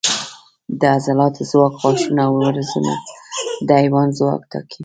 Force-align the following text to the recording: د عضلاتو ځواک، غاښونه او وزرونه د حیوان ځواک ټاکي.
د 0.79 0.81
عضلاتو 0.95 1.41
ځواک، 1.51 1.73
غاښونه 1.81 2.21
او 2.27 2.33
وزرونه 2.43 2.93
د 3.67 3.69
حیوان 3.81 4.07
ځواک 4.17 4.41
ټاکي. 4.51 4.79